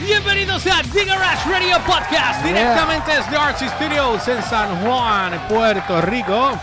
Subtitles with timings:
[0.00, 6.58] Bienvenidos a Digger Rush Radio Podcast, directamente desde Artsy Studios en San Juan, Puerto Rico.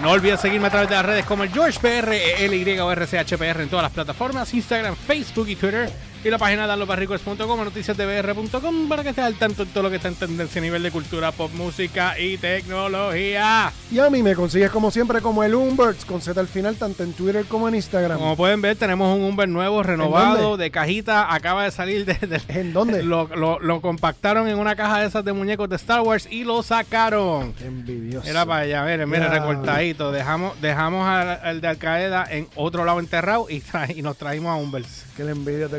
[0.00, 2.12] No olvides seguirme a través de las redes como el George PR,
[2.48, 5.90] LY o RCHPR en todas las plataformas, Instagram, Facebook y Twitter.
[6.24, 10.06] Y la página danlobarricos.com, noticiasdbr.com para que estés al tanto de todo lo que está
[10.06, 13.72] en tendencia a nivel de cultura, pop, música y tecnología.
[13.90, 17.02] Y a mí me consigues como siempre como el Umberts con Z al final, tanto
[17.02, 18.18] en Twitter como en Instagram.
[18.18, 22.14] Como pueden ver, tenemos un Umber nuevo, renovado, de cajita, acaba de salir de...
[22.14, 23.02] de- ¿En dónde?
[23.12, 26.44] Lo, lo- lo compactaron en una caja de esas de muñecos de Star Wars y
[26.44, 27.52] lo sacaron.
[27.54, 28.28] Qué envidioso.
[28.28, 30.12] Era para allá, miren, miren, recortadito.
[30.12, 34.16] Dejamos, dejamos al, al de Al Qaeda en otro lado enterrado y, tra- y nos
[34.16, 34.84] traímos a Umber.
[35.16, 35.78] Que la envidia te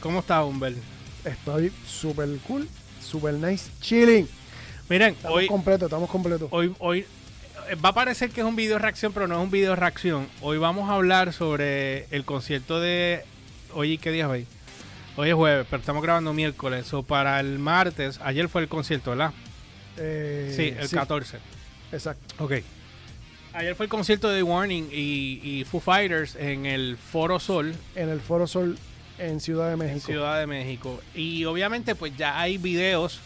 [0.00, 0.74] ¿Cómo está Umber?
[1.24, 2.68] Estoy súper cool,
[3.00, 4.28] súper nice, chilling.
[4.88, 6.48] Miren, Estamos hoy, completos, estamos completos.
[6.52, 7.06] hoy, hoy
[7.68, 10.28] eh, va a parecer que es un video reacción, pero no es un video reacción.
[10.40, 13.24] Hoy vamos a hablar sobre el concierto de.
[13.74, 14.46] Hoy, ¿qué día es hoy?
[15.16, 16.92] Hoy es jueves, pero estamos grabando miércoles.
[16.94, 19.32] O para el martes, ayer fue el concierto, ¿verdad?
[19.96, 21.38] Eh, sí, el 14.
[21.90, 22.44] Exacto.
[22.44, 22.52] Ok.
[23.54, 27.74] Ayer fue el concierto de The Warning y, y Foo Fighters en el Foro Sol
[27.94, 28.78] En el Foro Sol
[29.18, 30.06] en Ciudad de en México.
[30.06, 31.00] Ciudad de México.
[31.14, 33.20] Y obviamente, pues ya hay videos.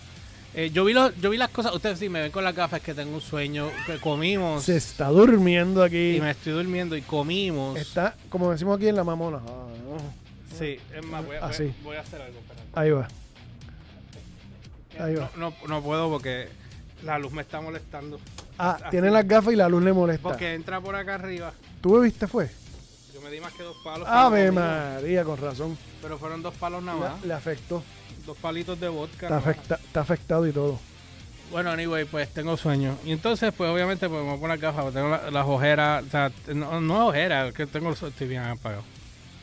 [0.55, 1.73] Eh, yo vi los, yo vi las cosas.
[1.75, 3.69] Ustedes sí me ven con las gafas que tengo un sueño.
[3.87, 4.65] Que comimos.
[4.65, 6.17] Se está durmiendo aquí.
[6.17, 7.79] Y me estoy durmiendo y comimos.
[7.79, 9.39] Está, como decimos aquí en la mamona.
[9.47, 9.67] Ah,
[10.59, 11.73] Sí, es más, voy a, voy a- Así.
[11.83, 12.39] voy a hacer algo.
[12.75, 13.09] Ahí va.
[14.99, 15.31] Ahí va.
[15.37, 16.49] No, no, no puedo porque
[17.05, 18.21] la luz me está molestando.
[18.59, 18.91] Ah, Así.
[18.91, 20.23] tiene las gafas y la luz le molesta.
[20.23, 21.53] Porque entra por acá arriba.
[21.81, 22.51] ¿Tú bebiste fue?
[23.21, 24.09] Yo me di más que dos palos.
[24.09, 24.51] Ave.
[24.51, 25.77] María, con razón.
[26.01, 27.25] Pero fueron dos palos nada más.
[27.25, 27.83] le afectó.
[28.25, 29.27] Dos palitos de vodka.
[29.27, 30.79] Está, afecta- está afectado y todo.
[31.51, 32.97] Bueno, anyway, pues tengo sueño.
[33.05, 36.11] Y entonces, pues obviamente, pues me voy a poner gafas, tengo la- las ojeras, o
[36.11, 38.85] sea, no, no ojeras, es que tengo los estoy bien apagado.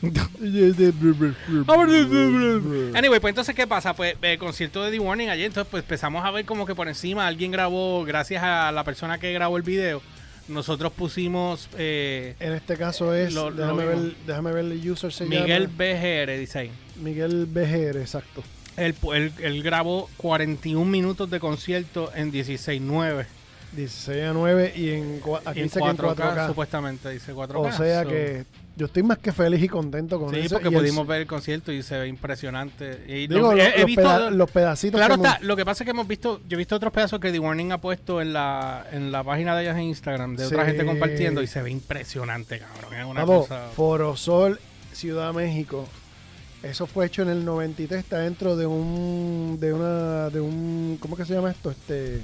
[2.94, 3.94] Anyway, pues entonces, ¿qué pasa?
[3.94, 6.88] Pues el concierto de The Warning ayer, entonces pues empezamos a ver como que por
[6.88, 10.02] encima alguien grabó, gracias a la persona que grabó el video,
[10.48, 14.12] nosotros pusimos eh, En este caso es, Lo- lo déjame, ver, vimos.
[14.26, 16.70] déjame ver el user se Miguel BGR, dice ahí.
[16.96, 18.42] Miguel BGR, exacto.
[18.76, 23.26] Él, él, él grabó 41 minutos de concierto en 16.9.
[23.72, 26.46] 16 a 9 y en, aquí Y en dice que en 4K, 4K.
[26.46, 27.56] supuestamente, dice 4K.
[27.56, 28.44] O sea so- que
[28.78, 30.54] yo estoy más que feliz y contento con Sí, eso.
[30.54, 33.04] porque y el- pudimos ver el concierto y se ve impresionante.
[33.08, 35.44] Y digo, lo- lo- he- he los, visto- peda- los pedacitos Claro que hemos- está,
[35.44, 37.72] lo que pasa es que hemos visto, yo he visto otros pedazos que The Warning
[37.72, 40.70] ha puesto en la, en la página de ellos en Instagram, de otra Sí.
[40.70, 42.94] gente compartiendo, y se ve impresionante, cabrón.
[42.94, 43.68] Es una Vamos, cosa.
[43.74, 44.60] Forosol,
[44.92, 45.86] Ciudad México.
[46.62, 51.16] Eso fue hecho en el 93, está dentro de un de una de un ¿cómo
[51.16, 51.70] que se llama esto?
[51.70, 52.20] Este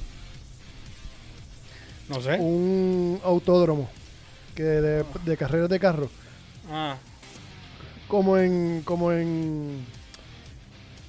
[2.09, 2.37] No sé.
[2.38, 3.88] un autódromo
[4.54, 6.10] que de, de carreras de carro,
[6.70, 6.97] Ah,
[8.08, 9.84] como en como en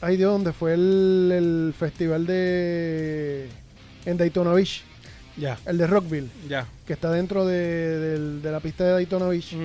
[0.01, 3.49] ay Dios, ¿dónde fue el, el festival de
[4.05, 4.83] en Daytona Beach,
[5.37, 6.67] ya, el de Rockville, ya.
[6.85, 9.55] que está dentro de, de la pista de Daytona Beach.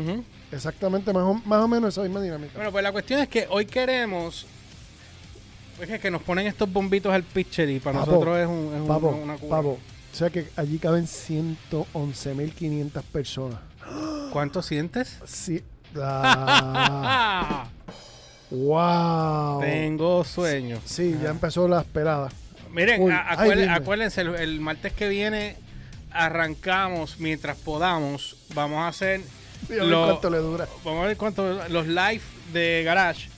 [0.52, 2.52] Exactamente, más o, más o menos esa misma dinámica.
[2.54, 4.46] Bueno, pues la cuestión es que hoy queremos.
[5.80, 8.80] Es que, nos ponen estos bombitos al pitcher y para Papo, nosotros es, un, es
[9.22, 9.56] una cura.
[9.56, 9.78] papo.
[10.12, 13.60] O sea que allí caben 111.500 personas.
[14.32, 15.18] ¿Cuánto sientes?
[15.24, 15.62] Sí.
[15.96, 17.66] Ah,
[18.50, 19.60] wow.
[19.60, 20.78] Tengo sueño.
[20.84, 22.28] Sí, ya empezó la esperada.
[22.72, 25.56] Miren, Uy, ay, acuérdense, el, el martes que viene
[26.12, 28.36] arrancamos mientras podamos.
[28.54, 29.20] Vamos a hacer
[29.68, 30.68] ver Lo- cuánto le dura.
[30.84, 32.20] vamos a ver cuánto los live
[32.52, 33.28] de Garage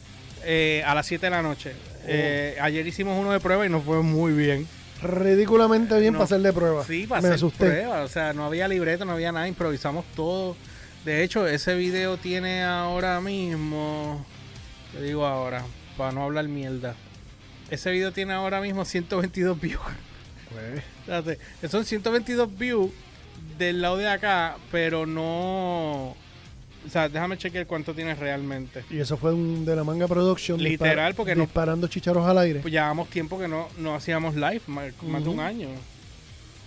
[0.45, 1.73] eh, a las 7 de la noche.
[1.75, 2.05] Oh.
[2.07, 4.67] Eh, ayer hicimos uno de prueba y nos fue muy bien.
[5.03, 6.85] Ridículamente bien No, para hacer de prueba.
[6.85, 7.67] Sí, para Me hacer asusté.
[7.67, 8.03] prueba.
[8.03, 10.57] O sea, no había libreto, no había nada, improvisamos todo.
[11.05, 14.25] De hecho, ese video tiene ahora mismo.
[14.93, 15.65] Te digo ahora,
[15.97, 16.95] para no hablar mierda.
[17.71, 19.81] Ese video tiene ahora mismo 122 views.
[20.51, 22.91] Pues, Espérate, son 122 views
[23.59, 26.11] del lado de acá, pero no.
[26.85, 28.85] O sea, déjame chequear cuánto tienes realmente.
[28.91, 30.63] y eso fue un de la manga production.
[30.63, 32.61] Literal, porque no- disparando chicharos al aire.
[32.61, 35.69] Pues llevamos tiempo que no, no hacíamos live, más, más de un año.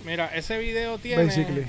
[0.06, 1.24] Mira, ese video tiene.
[1.26, 1.66] basically.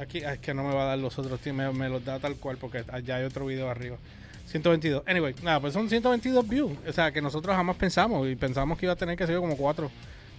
[0.00, 2.18] Aquí, ah, es que no me va a dar los otros, me, me los da
[2.18, 3.98] tal cual porque allá hay otro video arriba.
[4.46, 5.02] 122.
[5.06, 6.72] Anyway, nada, pues son 122 views.
[6.88, 9.56] O sea, que nosotros jamás pensamos y pensamos que iba a tener que ser como
[9.56, 9.90] cuatro.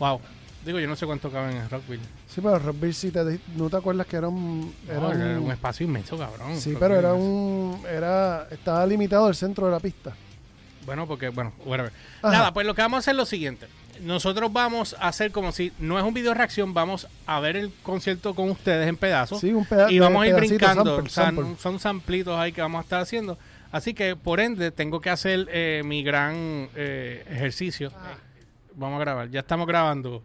[0.00, 0.20] Wow.
[0.64, 2.02] Digo, yo no sé cuánto caben en Rockville.
[2.26, 5.50] Sí, pero Rockville sí te, no te acuerdas que era un era No, era un-
[5.50, 6.56] espacio inmenso, cabrón.
[6.58, 10.14] Sí, Rockville pero era un era estaba limitado el centro de la pista.
[10.86, 11.92] Bueno, porque, bueno, whatever.
[12.22, 12.32] Ajá.
[12.32, 13.66] Nada, pues lo que vamos a hacer es lo siguiente.
[14.02, 17.72] Nosotros vamos a hacer como si no es un video reacción, vamos a ver el
[17.82, 19.40] concierto con ustedes en pedazos.
[19.40, 21.06] Sí, un peda- y vamos a ir brincando.
[21.08, 21.56] sample.
[21.58, 23.38] son samplitos ahí que vamos a estar haciendo.
[23.70, 27.92] Así que, por ende, tengo que hacer eh, mi gran eh, ejercicio.
[27.94, 28.14] Ah.
[28.74, 29.30] Vamos a grabar.
[29.30, 30.22] Ya estamos grabando.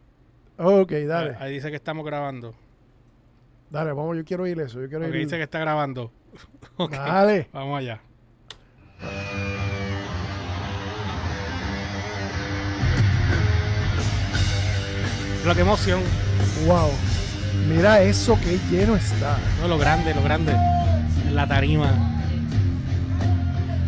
[0.62, 1.38] Ok, dale.
[1.40, 2.54] Ahí dice que estamos grabando.
[3.70, 4.82] Dale, vamos, yo quiero oír eso.
[4.82, 6.12] Yo quiero dice que está grabando.
[6.92, 7.48] Dale.
[7.54, 8.02] Vamos allá.
[15.46, 16.02] Lo que emoción.
[16.68, 16.90] Wow.
[17.70, 19.38] Mira eso que lleno está.
[19.62, 20.54] No, lo grande, lo grande.
[21.32, 21.94] La tarima.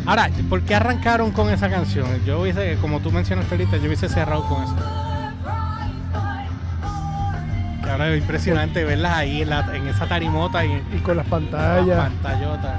[0.06, 2.08] Ahora, ¿por qué arrancaron con esa canción?
[2.26, 5.11] Yo hubiese, como tú mencionaste ahorita, yo hubiese cerrado con eso.
[7.92, 11.98] Ahora es impresionante verlas ahí en, la- en esa tarimota y con las la pantallas.
[12.00, 12.78] pantallota.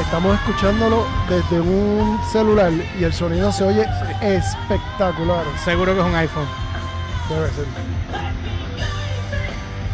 [0.00, 3.86] Estamos escuchándolo desde un celular y el sonido se oye
[4.20, 5.44] espectacular.
[5.64, 6.46] Seguro que es un iPhone.
[7.30, 7.66] Debe ser.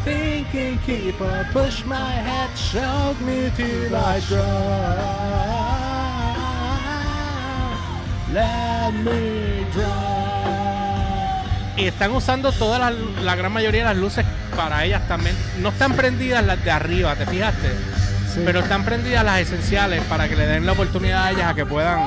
[0.05, 5.62] Thinking, keep on, push my head, shout me till I drop.
[8.32, 9.93] Let me drop.
[11.76, 12.94] Y están usando todas las,
[13.25, 14.25] la gran mayoría de las luces
[14.56, 15.34] para ellas también.
[15.61, 17.69] No están prendidas las de arriba, ¿te fijaste?
[18.32, 18.43] Sí.
[18.44, 21.67] Pero están prendidas las esenciales para que le den la oportunidad a ellas a que
[21.67, 21.99] puedan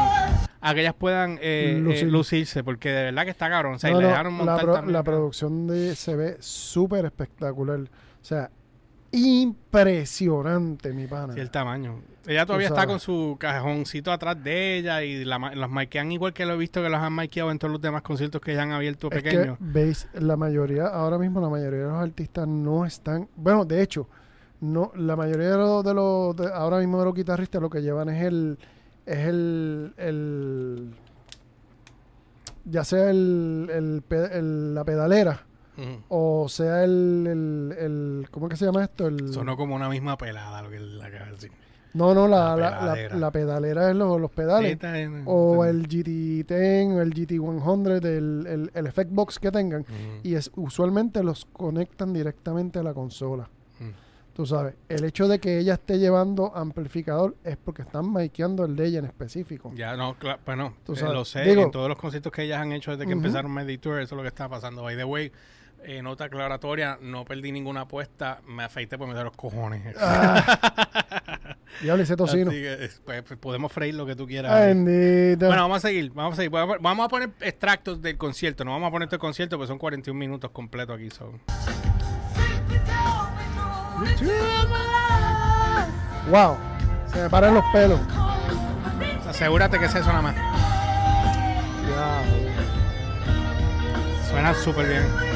[0.62, 2.08] a que ellas puedan eh, eh, Lucir.
[2.08, 3.76] lucirse, porque de verdad que está cabrón.
[3.76, 4.94] O sea, y le dejaron la, montar pro- también.
[4.94, 7.80] la producción de se ve súper espectacular.
[7.82, 8.50] O sea,
[9.18, 11.34] impresionante, mi pana.
[11.34, 12.02] Sí, el tamaño.
[12.28, 16.46] Ella todavía está con su cajoncito atrás de ella y la, las maikean igual que
[16.46, 18.72] lo he visto que los han maikeado en todos los demás conciertos que ya han
[18.72, 19.58] abierto Es que, pequeños.
[19.60, 24.10] veis, la mayoría, ahora mismo la mayoría de los artistas no están, bueno, de hecho,
[24.62, 27.82] no, la mayoría de los, de los de- ahora mismo de los guitarristas lo que
[27.84, 28.58] llevan es el,
[29.06, 30.96] es el, el
[32.66, 33.70] ya sea el,
[34.32, 35.46] el- la pedalera
[36.10, 39.08] O sea el, el, el- ¿cómo es que se llama esto?
[39.08, 41.52] El, Sonó como una misma pelada lo que él acaba de decir.
[41.94, 43.16] no, no, La la, la, la- pedalera.
[43.18, 44.72] la pedalera es los, los pedales.
[44.74, 49.52] Esta es- O esta- el GT10 o el GT100, el, el, el effect box que
[49.52, 49.86] tengan.
[50.24, 53.50] Y es usualmente los conectan directamente a la consola.
[53.80, 53.90] Mm.
[54.34, 58.76] Tú sabes, el hecho de que ella esté llevando amplificador es porque están maikeando el
[58.76, 59.72] de ella en específico.
[59.76, 62.44] Ya, no, claro, bueno, Tú eh, sabes, lo sé, digo- en todos los conciertos que
[62.44, 64.84] ellas han hecho desde que empezaron Medi Tour, eso es lo que está pasando.
[64.84, 65.32] By the way,
[65.88, 69.96] eh, nota aclaratoria, no perdí ninguna apuesta, me afeité por meter los cojones.
[70.00, 70.44] Ah,
[71.82, 72.50] diablo, ese tocino.
[72.50, 74.52] Así que, eh, pues, pues, podemos freír lo que tú quieras.
[74.66, 75.48] Bendito.
[75.48, 76.52] Bueno, vamos a seguir, vamos a seguir.
[76.52, 79.78] Vamos a- poner extractos del concierto, no vamos a poner todo el concierto, porque son
[79.78, 81.10] 41 minutos completos aquí.
[81.12, 81.40] son.
[86.32, 86.58] wow,
[87.12, 88.00] se me paran los pelos.
[89.28, 90.36] Asegúrate que es eso nada más.
[94.30, 95.35] Suena súper bien.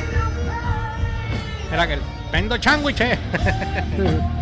[1.71, 1.99] Era que
[2.31, 3.17] vendo sándwiches.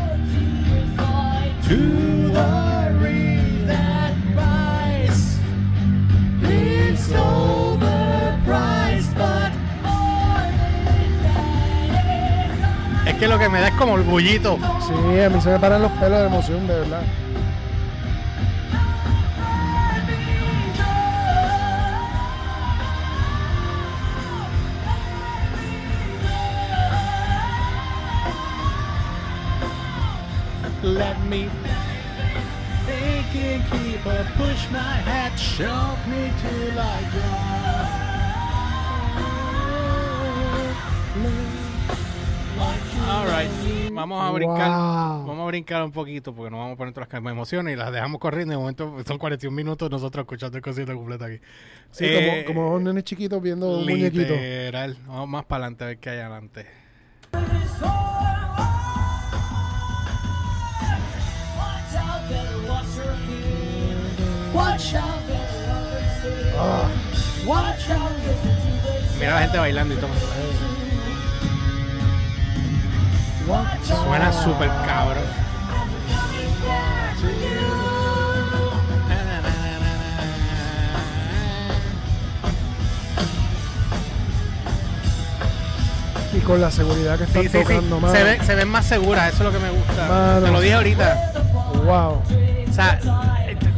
[13.06, 14.58] Es que lo que me da es como orgullito.
[14.86, 17.02] Sí, a mí se me paran los pelos de emoción, de verdad.
[30.98, 31.48] Let me
[32.86, 38.08] think keeper, push my hat, shock me till I drop.
[43.10, 43.50] Alright,
[43.94, 44.70] vamos a brincar.
[44.70, 45.28] Wow.
[45.28, 47.92] Vamos a brincar un poquito porque nos vamos a poner todas las emociones y las
[47.92, 48.52] dejamos corriendo.
[48.52, 51.40] De momento son 41 minutos nosotros escuchando el concierto completo aquí.
[51.92, 54.34] Sí, Eh, como, como un nene chiquito viendo un muñequito.
[54.34, 54.98] Literal.
[55.08, 56.66] Vamos más para adelante a ver qué hay adelante.
[69.20, 70.10] Mira la gente bailando y todo.
[73.84, 75.24] Suena súper cabrón.
[86.34, 87.64] y con la seguridad que están Sí, sí, sí.
[87.64, 88.14] tocando, mano.
[88.14, 90.08] Se, ve- se ven más seguras, eso es lo que me gusta.
[90.08, 90.46] Mano.
[90.46, 91.32] Te lo dije ahorita.
[91.86, 92.22] Wow.
[92.70, 93.08] O sea, ¿te,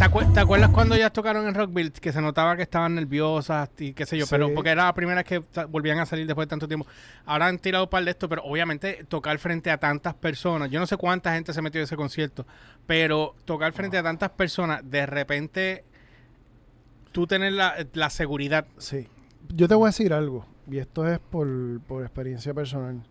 [0.10, 1.92] acuer- te acuerdas cuando ellas tocaron en Rockville?
[1.92, 4.30] Que se notaba que estaban nerviosas y qué sé yo, Sí.
[4.32, 6.88] pero porque era la primera vez que volvían a salir después de tanto tiempo.
[7.26, 10.70] Ahora han tirado un par de esto, pero obviamente tocar frente a tantas personas.
[10.70, 12.46] Yo no sé cuánta gente se metió en ese concierto,
[12.86, 15.84] pero tocar frente a tantas personas, de repente
[17.12, 18.66] tú tener la, la seguridad.
[18.78, 19.08] Sí.
[19.50, 21.48] Yo te voy a decir algo, y esto es por,
[21.88, 23.02] por experiencia personal.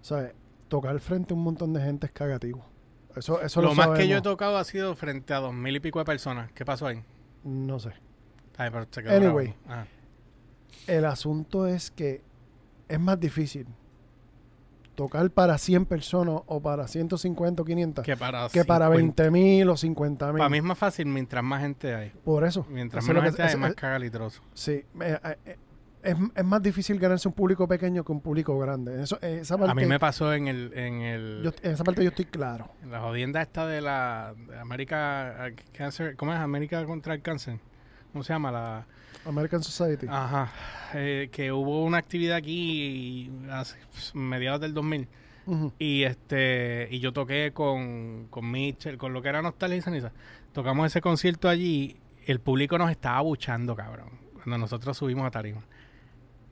[0.00, 0.32] ¿Sabes?
[0.68, 2.64] Tocar frente a un montón de gente es cagativo.
[3.16, 5.76] Eso, eso lo lo, más que yo he tocado ha sido frente a dos mil
[5.76, 6.50] y pico de personas.
[6.52, 7.02] ¿Qué pasó ahí?
[7.44, 7.90] No sé.
[8.56, 9.54] Ay, pero se quedó Anyway.
[9.66, 9.86] Ajá.
[10.86, 12.22] El asunto es que
[12.88, 13.66] es más difícil
[14.94, 19.68] tocar para 100 personas o para 150 o 500 Que para, que para 20 mil
[19.68, 20.38] o 50 mil.
[20.38, 22.10] Para mí es más fácil mientras más gente hay.
[22.24, 22.66] Por eso.
[22.68, 24.42] Mientras es menos gente hay, eso- más cagalitroso.
[24.52, 24.84] Sí.
[25.00, 25.56] eh, eh, eh,
[26.02, 29.02] es, es más difícil ganarse un público pequeño que un público grande.
[29.02, 32.02] Eso, esa parte, A mí me pasó en el, en el yo- en esa parte
[32.02, 32.70] yo estoy claro.
[32.82, 36.38] en la jodienda esta de la de América Cancer, ¿cómo es?
[36.38, 37.58] América contra el cáncer.
[38.12, 38.86] ¿Cómo se llama la?
[39.24, 40.06] American Society.
[40.10, 40.50] Ajá.
[40.94, 45.08] Eh, que hubo una actividad aquí hace pues, mediados del 2000
[45.46, 45.72] Ujú.
[45.78, 50.12] y este y yo toqué con con Mitchell, con lo que era Nostalgia y Ceniza.
[50.52, 55.62] Tocamos ese concierto allí, el público nos estaba abuchando, cabrón, cuando nosotros subimos a tarima.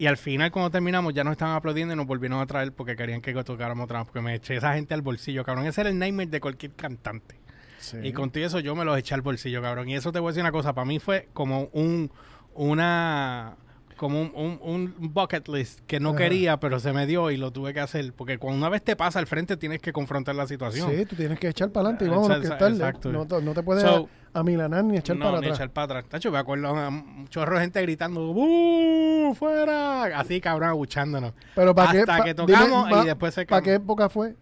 [0.00, 2.96] Y al final, cuando terminamos, ya nos estaban aplaudiendo y nos volvieron a traer porque
[2.96, 4.06] querían que tocáramos otra vez.
[4.06, 5.66] Porque me eché esa gente al bolsillo, cabrón.
[5.66, 7.38] Ese era el nightmare de cualquier cantante.
[7.80, 7.98] Sí.
[8.02, 9.90] Y con todo eso yo me los eché al bolsillo, cabrón.
[9.90, 10.72] Y eso te voy a decir una cosa.
[10.72, 12.10] Para mí fue como un...
[12.54, 13.56] Una...
[14.00, 16.18] Como un, un, un bucket list que no Ajá.
[16.20, 18.14] quería, pero se me dio y lo tuve que hacer.
[18.14, 20.90] Porque cuando una vez te pasa al frente, tienes que confrontar la situación.
[20.90, 22.08] Sí, tú tienes que echar para adelante y
[22.42, 22.76] es tarde.
[22.78, 23.12] exacto.
[23.12, 25.58] No, te- no te puedes So, a- amilanar ni echar no, para ni atrás.
[25.58, 26.04] echar para atrás.
[26.08, 29.34] Tacho, me acuerdo a un chorro de gente gritando ¡Bú!
[29.38, 30.04] ¡Fuera!
[30.18, 31.34] Así, cabrón, abuchándonos.
[31.54, 34.34] Pero para qué, Hasta que tocamos y después se ¿Para qué época fue?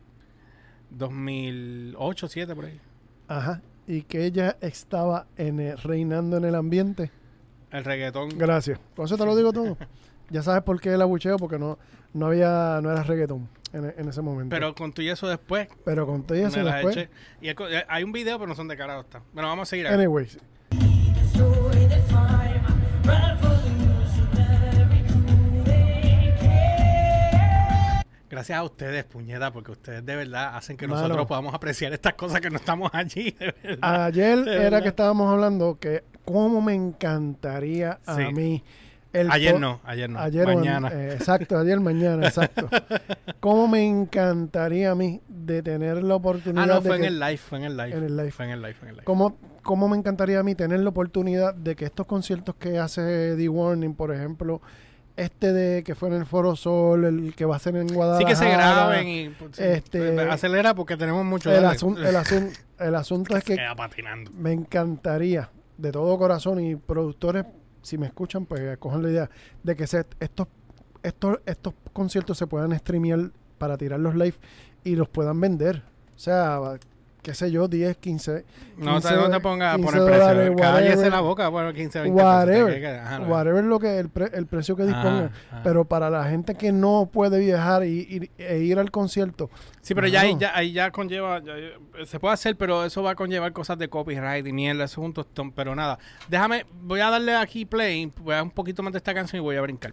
[0.91, 2.81] 2008, 2007, por ahí.
[3.27, 3.61] Ajá.
[3.89, 7.11] Y que ella estaba en reinando en el ambiente.
[7.71, 8.31] El reggaetón.
[8.37, 8.79] Gracias.
[8.95, 9.77] Por eso te lo digo todo.
[10.31, 11.79] ya sabes por qué el abucheo, porque no,
[12.15, 14.55] no había, no era reggaetón en, en ese momento.
[14.55, 15.69] Pero con tu y eso después.
[15.85, 16.97] Pero con todo eso me las después.
[16.97, 17.11] eché.
[17.41, 19.05] Y eh, hay un video, pero no son de cara.
[19.33, 19.87] Bueno, vamos a seguir.
[19.87, 19.95] aquí.
[19.95, 20.39] Anyways.
[28.39, 31.03] Gracias a ustedes, puñeta, porque ustedes de verdad hacen que Mano.
[31.03, 33.33] nosotros podamos apreciar estas cosas que no estamos allí.
[33.33, 34.05] De verdad.
[34.05, 34.83] Ayer De era verdad.
[34.83, 38.23] que estábamos hablando que cómo me encantaría a Sí.
[38.33, 38.63] mí.
[39.13, 40.21] el ayer no, ayer no.
[40.21, 40.89] Ayer mañana.
[40.93, 42.69] eh, exacto, ayer, mañana, exacto.
[43.41, 47.09] ¿Cómo me encantaría a mí de tener la oportunidad ah, no, de fue en que-
[47.09, 47.97] el live, fue en el live.
[47.97, 48.31] en el live.
[48.31, 49.05] Fue en el live, fue en el live.
[49.05, 53.35] ¿Cómo, cómo me encantaría a mí tener la oportunidad de que estos conciertos que hace
[53.37, 54.61] The Warning, por ejemplo,
[55.19, 57.95] este de que fue en el Foro Sol, el que va a ser en Sí
[57.95, 58.29] Guadalajara.
[58.29, 62.15] que se graben y pues, sí, este, pues, acelera porque tenemos mucho el, asun- el,
[62.17, 64.31] asun- el asunto es que patinando.
[64.33, 67.45] me encantaría, de todo corazón, y productores,
[67.83, 69.31] si me escuchan, pues cojan la idea,
[69.63, 70.47] de que se- estos,
[71.03, 74.35] estos, estos conciertos se puedan streamear para tirarlos live
[74.85, 75.83] y los puedan vender.
[76.15, 76.61] O sea,
[77.23, 78.45] qué sé yo, 10, 15,
[78.79, 80.29] No, 15 te, no te pongas a 15 poner precio.
[80.29, 82.81] dólares, Cállese la boca, bueno, 15, 20 whatever, pesos.
[82.81, 83.27] que- ajá, no.
[83.29, 85.31] whatever lo que el, pre- el precio que disponga.
[85.51, 85.61] ajá.
[85.65, 88.01] Pero para la gente que no puede viajar y,
[88.39, 92.07] y- e ir al concierto, Sí, pero ya ahí ya, ahí ya conlleva, ya- ya-
[92.07, 95.07] se puede hacer, pero eso va a conllevar cosas de copyright y mierda, eso es
[95.07, 95.99] un tostón, pero nada.
[96.29, 99.43] Déjame, voy a darle aquí play, voy a un poquito más de esta canción y
[99.43, 99.93] voy a brincar.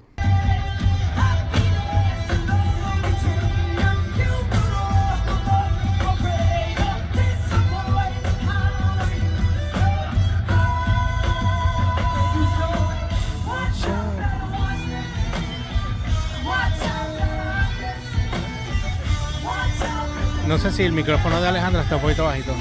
[20.47, 22.53] No sé si el micrófono de Alejandra está un poquito bajito.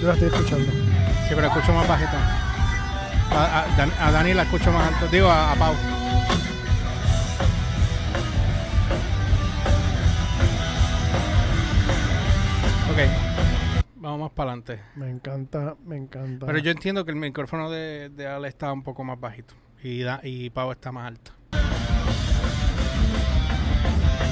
[0.00, 0.70] yo la estoy escuchando.
[1.28, 2.16] Sí, pero escucho más bajito.
[3.32, 5.06] A, a, Dan- a Dani la escucho más alto.
[5.08, 5.74] Digo, a, a Pau.
[12.92, 12.98] Ok.
[13.96, 14.80] Vamos más para adelante.
[14.96, 16.46] Me encanta, me encanta.
[16.46, 19.54] Pero yo entiendo que el micrófono de, de Ale está un poco más bajito.
[19.82, 21.32] Y, da, y Pau está más alto.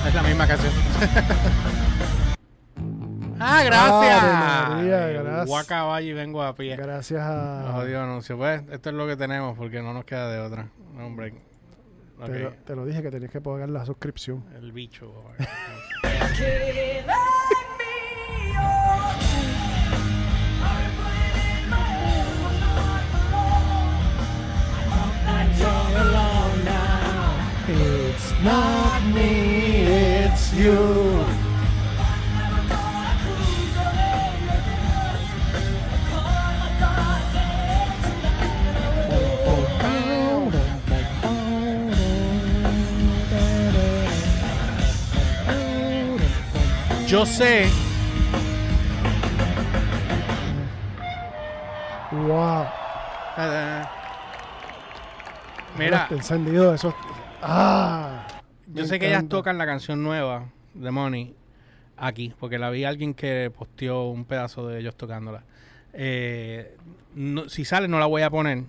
[0.06, 0.72] Es la misma canción.
[3.40, 4.22] ah, gracias.
[4.22, 5.46] Ave María, gracias.
[5.46, 6.76] Voy a caballo y vengo a pie.
[6.76, 7.70] Gracias a...
[7.72, 8.36] Jodido anuncio.
[8.36, 10.68] Pues esto es lo que tenemos porque no nos queda de otra.
[10.98, 11.34] Hombre.
[12.18, 12.26] Ok.
[12.26, 14.44] Te, lo, te lo dije que tenías que pagar la suscripción.
[14.56, 15.12] El bicho.
[27.70, 28.77] It's not
[30.54, 31.24] you.
[47.06, 47.66] Yo sé.
[52.12, 52.66] Wow.
[55.78, 56.94] Mira, Está encendido eso.
[57.42, 58.07] Ah.
[58.68, 61.34] Yo sé que ellas tocan la canción nueva de Money
[61.96, 65.42] aquí, porque la vi a alguien que posteó un pedazo de ellos tocándola.
[65.92, 66.76] Eh,
[67.14, 68.64] no- si sale no la voy a poner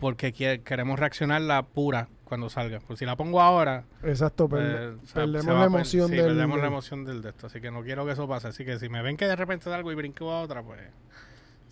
[0.00, 2.80] porque queremos reaccionarla pura cuando salga.
[2.86, 6.24] Pues si la pongo ahora, Exacto, eh, se- perdemos la per- emoción sí, del...
[6.26, 7.46] perdemos la del- emoción del de esto.
[7.46, 8.48] Así que no quiero que eso pase.
[8.48, 10.80] Así que si me ven que de repente da algo y brinco a otra, pues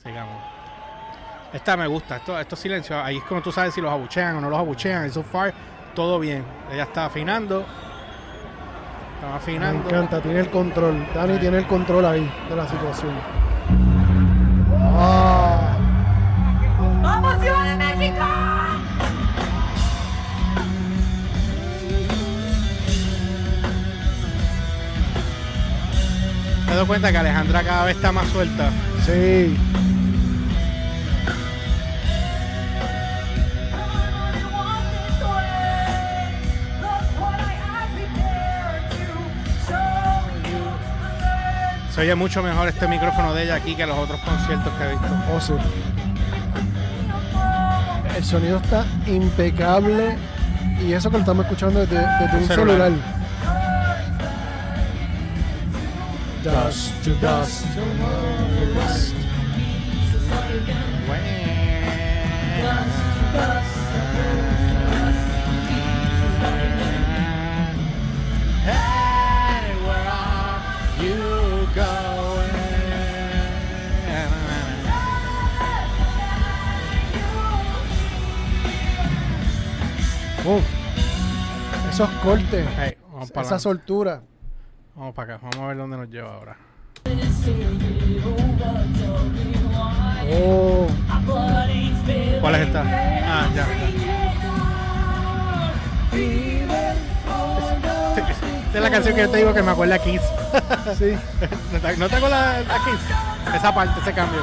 [0.02, 0.43] sigamos.
[1.52, 2.16] Esta me gusta.
[2.16, 5.07] Esto, estos silencios, ahí es como tú sabes si los abuchean o no los abuchean.
[5.07, 5.52] Y so far,
[5.95, 6.45] todo bien.
[6.73, 7.61] Ella está afinando.
[9.15, 9.89] Está Me afinando.
[9.89, 11.07] encanta, tiene el control.
[11.15, 13.13] Dani tiene el control ahí de la situación.
[14.97, 15.77] Ah.
[17.03, 18.25] ¡Vamos, Ciudad de México!
[26.68, 28.71] Me doy cuenta que Alejandra cada vez está más suelta.
[29.05, 29.57] Sí.
[41.94, 44.88] Se oye mucho mejor este micrófono de ella aquí que los otros conciertos que he
[44.88, 45.07] visto.
[45.33, 45.52] Oh, sí.
[48.16, 50.16] El sonido está impecable.
[50.85, 52.90] Y eso que lo estamos escuchando desde, desde un celular.
[52.90, 53.14] celular.
[56.42, 57.64] Dust to dust.
[63.37, 63.74] Hey,
[81.90, 82.66] Esos cortes.
[82.78, 84.20] Hey, vamos para Esa soltura.
[84.94, 86.57] Vamos para acá, vamos a ver dónde nos lleva ahora.
[90.30, 90.87] Oh.
[92.40, 92.83] ¿Cuál es esta?
[92.87, 93.66] Ah, ya.
[98.16, 100.20] Esta es la canción que yo te digo que me acuerda a Kiss.
[100.98, 101.14] Sí.
[101.72, 103.54] ¿No te- ¿No te acuerdas a Kiss?
[103.54, 104.40] Esa parte, ese cambio.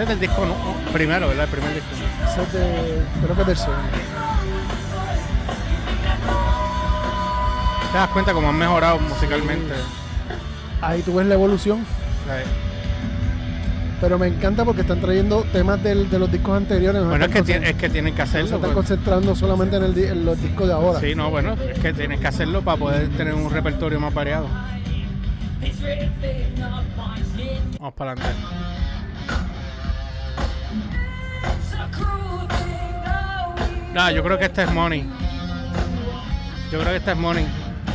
[0.00, 1.44] Este es el disco no- primero, ¿verdad?
[1.44, 1.88] El primer disco.
[2.24, 3.02] Ese es de.
[3.22, 3.82] Creo que es del segundo.
[7.92, 9.74] Te das cuenta cómo han mejorado musicalmente.
[10.80, 11.84] Ahí tú ves la evolución.
[14.00, 17.02] Pero me encanta porque están trayendo temas del- de los discos anteriores.
[17.02, 18.46] no Bueno, es que, tiene- es que tienen que no se hacerlo.
[18.56, 18.74] están pues.
[18.74, 21.00] concentrando solamente en, el en los discos de ahora.
[21.00, 24.46] Sí, no, bueno, es que tienen que hacerlo para poder tener un repertorio más variado.
[27.78, 28.38] Vamos para adelante.
[33.92, 35.02] No, yo creo que este es Money.
[36.70, 37.46] Yo creo que este es Money.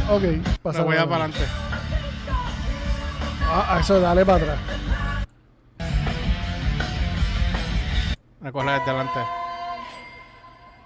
[0.09, 0.81] Ok, Me pasa.
[0.83, 1.39] voy a para adelante.
[3.47, 4.57] Ah, eso, dale para atrás.
[8.41, 9.19] Me coge desde adelante.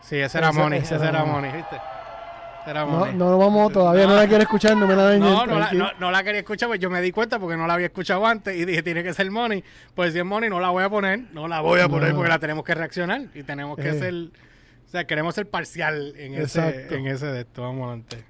[0.04, 0.80] Sí, ese era Ese- Money.
[0.80, 1.26] ese Ese, era era.
[1.26, 1.82] Money, ¿viste?
[2.70, 5.18] Era No, no vamos, todavía no, la quiero escuchar, no me la.
[5.18, 7.66] No, no la, no, no la quería escuchar, pues yo me di cuenta porque no
[7.66, 9.64] la había escuchado antes y dije, tiene que ser Money.
[9.96, 12.30] Pues si es Money, no la voy a poner, no la voy a poner porque
[12.30, 14.00] la tenemos que reaccionar y tenemos que Eh.
[14.00, 17.64] ser, o sea, queremos ser parcial en ese, en ese de esto.
[17.64, 18.24] Vamos adelante.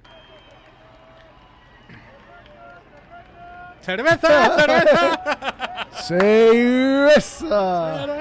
[3.80, 4.58] ¡Cerveza!
[4.58, 5.20] Cerveza.
[6.02, 8.06] ¡Cerveza!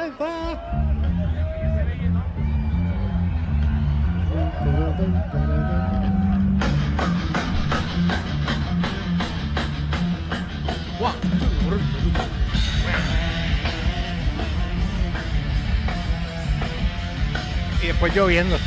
[17.81, 18.57] Y después lloviendo.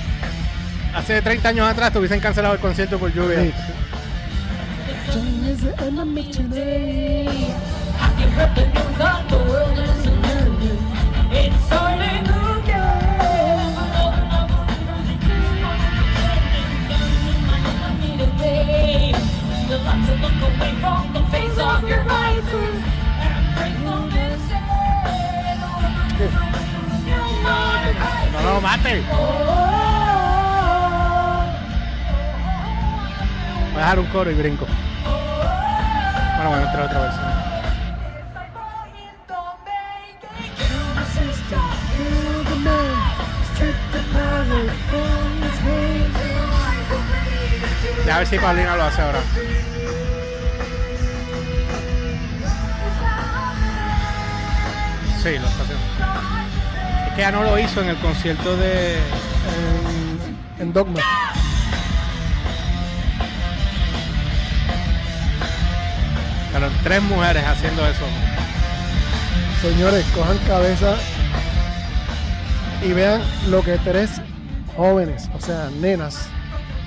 [0.94, 3.40] Hace 30 años atrás te hubiesen cancelado el concierto por lluvia.
[3.42, 3.52] Sí.
[28.32, 29.02] No, no, mate.
[33.72, 34.66] Voy a dejar un coro y brinco.
[35.04, 37.34] Bueno, voy a entrar otra versión.
[48.06, 49.20] Ya a ver si Paulina lo hace ahora.
[55.24, 55.84] Sí, lo está haciendo.
[57.06, 58.96] Es que ya no lo hizo en el concierto de.
[58.96, 61.00] En, en Dogma.
[66.52, 68.04] Pero tres mujeres haciendo eso.
[69.62, 70.94] Señores, cojan cabeza
[72.82, 74.20] y vean lo que tres
[74.76, 76.28] jóvenes, o sea, nenas,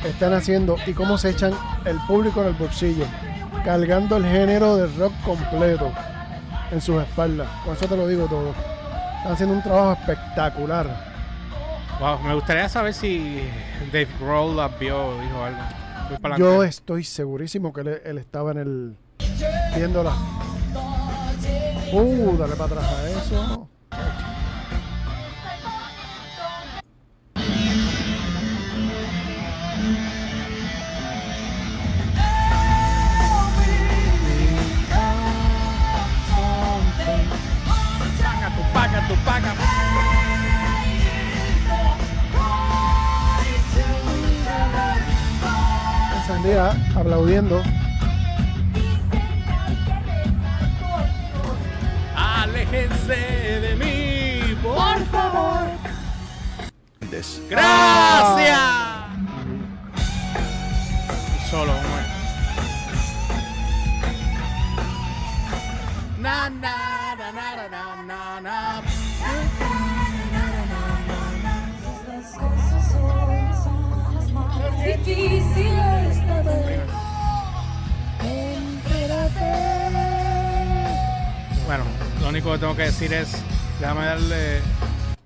[0.06, 1.54] están haciendo y cómo se echan
[1.86, 3.06] el público en el bolsillo,
[3.65, 5.91] cargando el género del rock completo
[6.71, 7.47] en sus espaldas.
[7.63, 8.53] Con eso te lo digo todo.
[9.17, 11.08] Están haciendo un trabajo espectacular.
[11.99, 13.41] Wow, me gustaría saber si
[13.91, 16.38] Dave Grohl la vio o dijo algo.
[16.38, 18.97] Yo estoy segurísimo que él, él estaba en el
[19.75, 20.13] viéndola.
[21.91, 23.56] Uh, dale para atrás a eso.
[39.07, 40.27] Tu paga, tu paga.
[46.17, 47.63] Encendida, aplaudiendo.
[52.15, 53.15] Aléjense
[53.61, 55.67] de mí, Por favor.
[57.49, 58.46] Gracias.
[82.27, 83.41] Lo único que tengo que decir es,
[83.79, 84.59] déjame darle...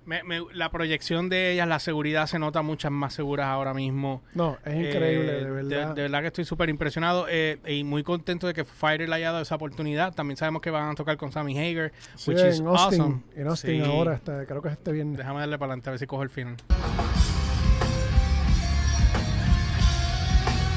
[0.06, 4.22] me- me- la proyección de ellas, la seguridad se nota muchas más seguras ahora mismo.
[4.36, 5.96] No, es increíble, Eh, de verdad.
[5.96, 9.32] De, verdad que estoy súper impresionado eh, y muy contento de que Fighter le haya
[9.32, 10.14] dado esa oportunidad.
[10.14, 12.68] También sabemos que van a tocar con Sammy Hager, Sí, which is Austin,
[13.02, 13.22] awesome.
[13.36, 13.90] en Austin Sí.
[13.90, 15.18] ahora, creo que es este viernes.
[15.18, 16.56] Déjame darle para adelante a ver si cojo el final.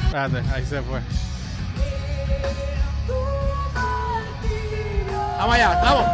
[0.06, 1.00] Espérate, ahí se fue.
[5.44, 6.06] Vamos allá, vamos.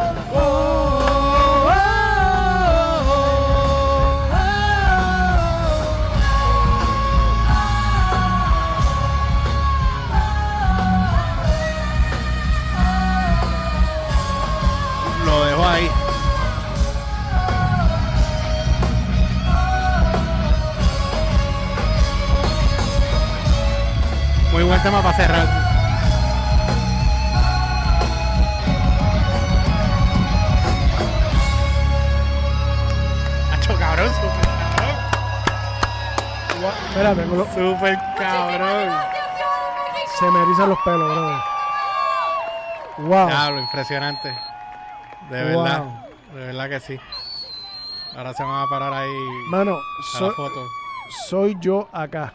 [15.24, 15.90] Lo dejo ahí.
[24.50, 25.69] Muy buen tema para cerrar.
[36.68, 38.94] Espera, tengo Super cabrón.
[40.18, 41.36] se me erizan los pelos, brother.
[42.98, 43.26] Wow.
[43.28, 44.28] Diablo, impresionante.
[45.30, 45.62] De Wow.
[45.64, 45.84] verdad.
[46.34, 47.00] De verdad que sí.
[48.16, 49.10] Ahora se van a parar ahí
[49.50, 50.66] Mano, a so- la foto.
[51.28, 52.32] soy yo acá.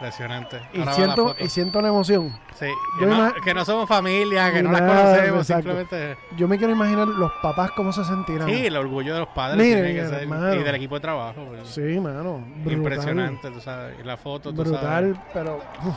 [0.00, 0.60] Impresionante.
[0.72, 2.32] Y Ahora siento, y siento una emoción.
[2.54, 2.66] Sí,
[3.00, 5.70] que, no, ima- que no somos familia, que no las Nada, conocemos, exacto.
[5.76, 6.16] simplemente.
[6.36, 8.48] Yo me quiero imaginar los papás cómo se sentirán.
[8.48, 11.44] Sí, el orgullo de los padres Miren, tiene que ser, y del equipo de trabajo.
[11.48, 11.68] pues.
[11.68, 12.38] Sí, mano.
[12.58, 12.72] brutal.
[12.72, 13.96] Impresionante, tú sabes.
[14.00, 15.16] Y la foto, tú Brutal, sabes.
[15.34, 15.94] pero uf,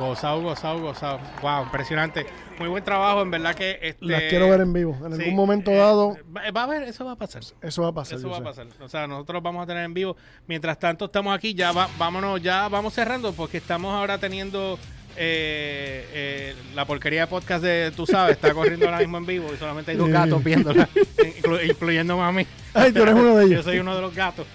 [0.00, 1.20] Gozado, gozado, gozado.
[1.42, 2.26] Wow, impresionante.
[2.58, 3.78] Muy buen trabajo, en verdad que.
[3.82, 4.96] Este, las quiero ver en vivo.
[5.04, 7.42] En sí, algún momento eh, dado, Va, va a ver, eso va a pasar.
[7.62, 8.18] eso va a pasar.
[8.18, 8.66] Eso yo va a pasar.
[8.80, 10.16] O sea, nosotros vamos a tener en vivo.
[10.46, 11.54] Mientras tanto, estamos aquí.
[11.54, 14.78] Ya va- vámonos, ya vamos cerrando porque estamos ahora teniendo
[15.16, 19.48] eh, eh, la porquería de podcast de Tú sabes está corriendo ahora mismo en vivo
[19.52, 22.46] y solamente hay dos gatos viéndola, inclu- incluyéndome a mí.
[22.74, 23.64] Ay, tú eres uno de Yo ellos.
[23.64, 24.46] soy uno de los gatos.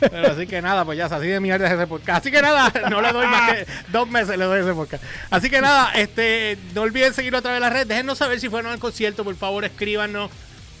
[0.00, 2.20] Pero así que nada, pues ya, así de mierda es ese podcast.
[2.20, 5.02] Así que nada, no le doy más que dos meses le doy ese podcast.
[5.30, 7.88] Así que nada, este, no olviden seguirlo a través de las redes.
[7.88, 10.30] Déjenos saber si fueron al concierto, por favor, escríbanos.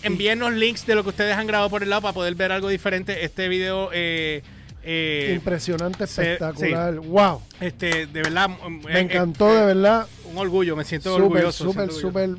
[0.02, 2.68] Envíennos links de lo que ustedes han grabado por el lado para poder ver algo
[2.68, 3.24] diferente.
[3.24, 4.42] Este video, eh,
[4.82, 6.94] eh, Impresionante, espectacular.
[6.94, 7.42] Wow.
[7.60, 10.06] este, de verdad, Me eh, encantó, de verdad.
[10.24, 11.64] Un orgullo, me siento Súper, orgulloso.
[11.64, 12.30] súper, súper.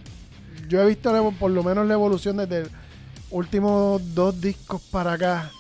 [0.68, 2.70] Yo he visto la- por lo menos la evolución desde el
[3.30, 5.52] últimos dos discos para acá.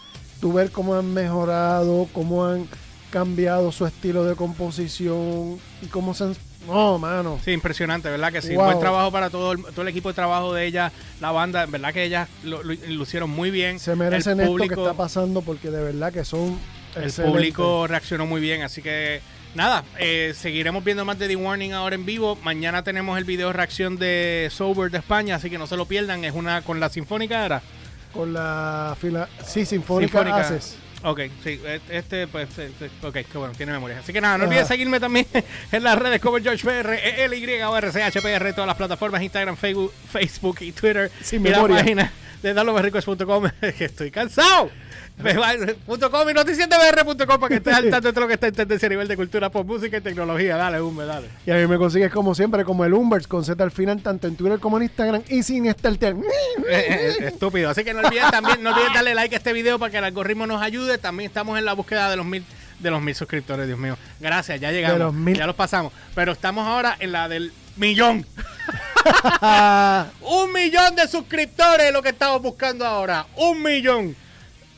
[0.41, 2.67] Tú ver cómo han mejorado, cómo han
[3.11, 6.35] cambiado su estilo de composición y cómo se han.
[6.67, 7.39] No, mano.
[7.43, 8.31] Sí, impresionante, ¿verdad?
[8.31, 8.53] Que sí.
[8.55, 8.65] Wow.
[8.65, 11.65] Buen trabajo para todo el, todo el equipo de trabajo de ella, la banda.
[11.65, 13.79] ¿Verdad que ellas lo, lo- lo hicieron muy bien?
[13.79, 16.57] Se merecen el esto que está pasando porque de verdad que son.
[16.95, 17.25] El excelentes.
[17.25, 19.21] público reaccionó muy bien, así que
[19.55, 22.37] nada, eh, seguiremos viendo más de The Warning ahora en vivo.
[22.43, 26.25] Mañana tenemos el video reacción de Sober de España, así que no se lo pierdan.
[26.25, 27.61] Es una con la Sinfónica, ¿era?
[28.13, 29.27] Con la fila.
[29.45, 30.77] Sí, Sinfónica, Haces.
[31.03, 33.99] Ok, sí, e- este, pues, eh, eh, ok, qué bueno, tiene memoria.
[33.99, 35.25] Así que nada, no olvides seguirme también
[35.71, 40.57] en las redes como George PR, LY o RCHPR, todas las plataformas, Instagram, Facebook, Facebook
[40.61, 41.11] y Twitter.
[41.23, 41.77] Sin y memoria.
[41.77, 42.11] la página
[42.41, 43.45] de daloberricos.com,
[43.77, 44.69] que estoy cansado.
[45.21, 48.87] .com y noticiasdebr.com para que estés al tanto de todo lo que está en tendencia
[48.87, 50.57] a nivel de cultura, pop, música y tecnología.
[50.57, 51.27] Dale, Humbe, dale.
[51.45, 54.27] Y a mí me consigues como siempre, como el Umbers, con Z al final, tanto
[54.27, 56.15] en Twitter como en Instagram y sin estar Eh,
[56.69, 57.69] eh, estúpido.
[57.69, 60.05] Así que no olvides también, no olvides darle like a este video para que el
[60.05, 60.97] algoritmo nos ayude.
[60.97, 62.43] También estamos en la búsqueda de los mil
[62.79, 63.95] de los mil suscriptores, Dios mío.
[64.19, 64.97] Gracias, ya llegamos.
[64.97, 65.37] los mil.
[65.37, 65.93] Ya los pasamos.
[66.15, 68.25] Pero estamos ahora en la del millón.
[70.21, 73.25] Un millón de suscriptores es lo que estamos buscando ahora.
[73.35, 74.15] Un millón.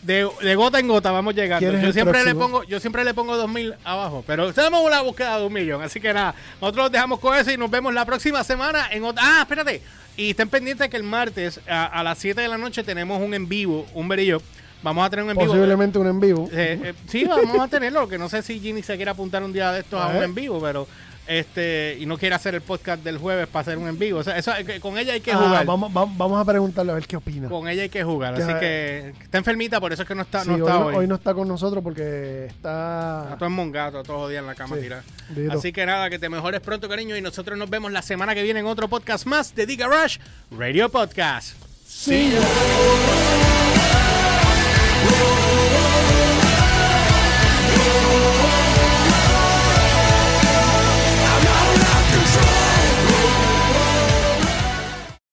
[0.01, 1.59] De, de gota en gota vamos llegando.
[1.65, 4.23] ¿Quién es Yo siempre, le pongo, yo siempre le pongo dos mil abajo.
[4.25, 5.81] Pero en la búsqueda de un millón.
[5.81, 9.03] Así que nada, nosotros los dejamos con eso y nos vemos la próxima semana en
[9.03, 9.23] otra.
[9.23, 9.81] Ah, espérate.
[10.15, 13.33] Y estén pendientes que el martes a, a las 7 de la noche tenemos un
[13.33, 14.41] en vivo, un verillo.
[14.83, 15.51] Vamos a tener un en vivo.
[15.51, 16.49] Posiblemente un en vivo.
[16.51, 18.07] Eh, eh, sí, vamos a tenerlo.
[18.07, 20.23] Que no sé si Ginny se quiere apuntar un día de estos a A un
[20.23, 20.87] en vivo, pero
[21.27, 24.19] este y no quiere hacer el podcast del jueves para hacer un en vivo.
[24.19, 25.65] O sea, eso, con ella hay que Ah, jugar.
[25.65, 27.49] vamos, vamos, vamos a preguntarle a ver qué opina.
[27.49, 28.35] Con ella hay que jugar.
[28.35, 30.85] Así que está enfermita, por eso es que no está, Sí, no hoy, está no,
[30.87, 30.95] hoy.
[30.95, 33.21] hoy no está con nosotros porque está.
[33.25, 35.03] Está todo mongato, todo jodido en la cama Sí, tirado.
[35.29, 35.53] dito.
[35.53, 37.15] Así que nada, que te mejores pronto, cariño.
[37.17, 40.19] Y nosotros nos vemos la semana que viene en otro podcast más de The Garage
[40.51, 41.55] Radio Podcast.
[41.87, 42.33] Sí.